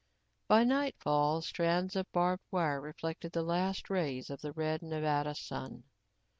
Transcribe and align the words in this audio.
By 0.47 0.63
nightfall, 0.63 1.35
new 1.37 1.41
strands 1.43 1.95
of 1.95 2.11
barbed 2.11 2.41
wire 2.49 2.81
reflected 2.81 3.33
the 3.33 3.43
last 3.43 3.87
rays 3.87 4.31
of 4.31 4.41
the 4.41 4.51
red 4.51 4.81
Nevada 4.81 5.35
sun. 5.35 5.83